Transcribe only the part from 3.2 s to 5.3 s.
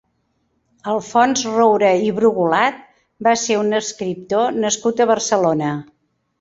va ser un escriptor nascut a